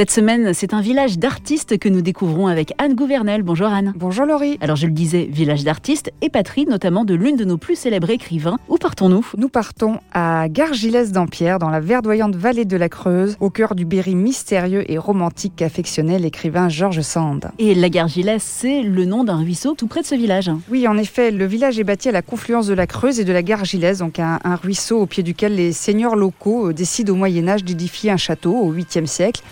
[0.00, 3.42] Cette semaine, c'est un village d'artistes que nous découvrons avec Anne Gouvernel.
[3.42, 3.92] Bonjour Anne.
[3.96, 4.56] Bonjour Laurie.
[4.62, 8.08] Alors je le disais, village d'artistes et patrie notamment de l'une de nos plus célèbres
[8.08, 8.56] écrivains.
[8.70, 9.26] Où partons-nous?
[9.36, 13.84] Nous partons à Gargilès d'Ampierre, dans la verdoyante vallée de la Creuse, au cœur du
[13.84, 17.50] Berry mystérieux et romantique qu'affectionnait l'écrivain Georges Sand.
[17.58, 20.50] Et la Gargilès, c'est le nom d'un ruisseau tout près de ce village.
[20.70, 23.34] Oui, en effet, le village est bâti à la confluence de la Creuse et de
[23.34, 27.16] la Gargilès, donc un, un ruisseau au pied duquel les seigneurs locaux euh, décident au
[27.16, 29.42] Moyen Âge d'édifier un château au 8e siècle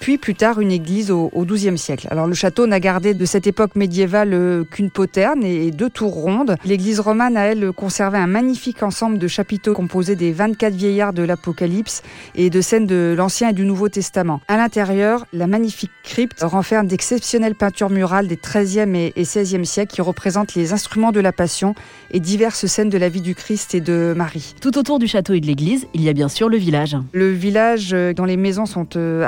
[0.00, 2.08] puis plus tard une église au XIIe siècle.
[2.10, 6.14] Alors le château n'a gardé de cette époque médiévale euh, qu'une poterne et deux tours
[6.14, 6.56] rondes.
[6.64, 11.22] L'église romane a elle conservé un magnifique ensemble de chapiteaux composés des 24 vieillards de
[11.22, 12.02] l'Apocalypse
[12.34, 14.40] et de scènes de l'Ancien et du Nouveau Testament.
[14.48, 20.02] À l'intérieur, la magnifique crypte renferme d'exceptionnelles peintures murales des XIIIe et XVIe siècles qui
[20.02, 21.74] représentent les instruments de la Passion
[22.10, 24.54] et diverses scènes de la vie du Christ et de Marie.
[24.60, 26.96] Tout autour du château et de l'église, il y a bien sûr le village.
[27.12, 29.26] Le village euh, dont les maisons sont euh,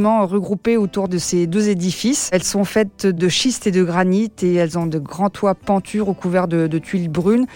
[0.00, 2.30] harmonieusement regroupées autour de ces deux édifices.
[2.32, 6.06] Elles sont faites de schiste et de granit et elles ont de grands toits pentures
[6.06, 7.46] recouverts de, de tuiles brunes.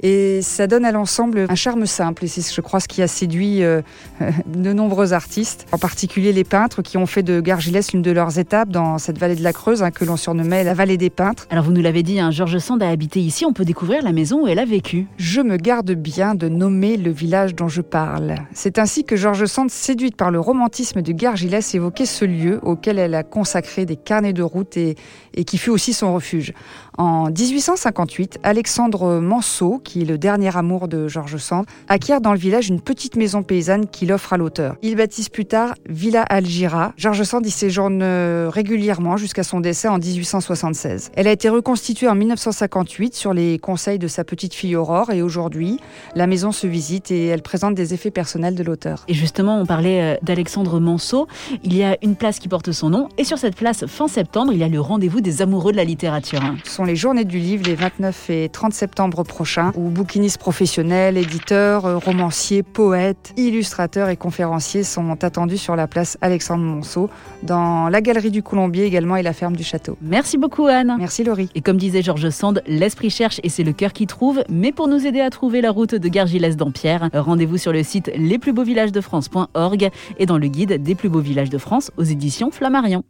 [0.00, 2.24] Et ça donne à l'ensemble un charme simple.
[2.24, 3.80] Et c'est, je crois, ce qui a séduit euh,
[4.46, 8.38] de nombreux artistes, en particulier les peintres qui ont fait de Gargilès l'une de leurs
[8.38, 11.46] étapes dans cette vallée de la Creuse hein, que l'on surnommait la vallée des peintres.
[11.48, 13.46] Alors vous nous l'avez dit, hein, Georges Sand a habité ici.
[13.46, 15.06] On peut découvrir la maison où elle a vécu.
[15.16, 18.34] Je me garde bien de nommer le village dont je parle.
[18.52, 23.14] C'est ainsi que Georges Sand, séduite par le romantisme de Gargilès, ce lieu auquel elle
[23.14, 24.96] a consacré des carnets de route et,
[25.34, 26.52] et qui fut aussi son refuge.
[26.96, 32.38] En 1858, Alexandre Manceau, qui est le dernier amour de Georges Sand, acquiert dans le
[32.38, 34.76] village une petite maison paysanne qu'il offre à l'auteur.
[34.82, 36.92] Il baptise plus tard Villa Algira.
[36.96, 41.10] Georges Sand y séjourne euh, régulièrement jusqu'à son décès en 1876.
[41.16, 45.22] Elle a été reconstituée en 1958 sur les conseils de sa petite fille Aurore et
[45.22, 45.80] aujourd'hui,
[46.14, 49.04] la maison se visite et elle présente des effets personnels de l'auteur.
[49.08, 51.26] Et justement, on parlait euh, d'Alexandre Manceau.
[51.64, 54.52] Il y a une place qui porte son nom et sur cette place, fin septembre,
[54.52, 56.40] il y a le rendez-vous des amoureux de la littérature.
[56.64, 61.16] Ce sont les journées du livre les 29 et 30 septembre prochains où bouquinistes professionnels,
[61.16, 67.10] éditeurs, euh, romanciers, poètes, illustrateurs et conférenciers sont attendus sur la place Alexandre Monceau,
[67.42, 69.96] dans la galerie du Colombier également et la ferme du château.
[70.00, 70.96] Merci beaucoup Anne.
[70.98, 71.48] Merci Laurie.
[71.54, 74.42] Et comme disait Georges Sand, l'esprit cherche et c'est le cœur qui trouve.
[74.48, 78.10] Mais pour nous aider à trouver la route de Gargilès d'Ampierre, rendez-vous sur le site
[78.16, 81.58] lesplusbeauxvillagesdefrance.org et dans le guide des plus beaux villages de
[81.96, 83.04] Aux éditions Flammarion.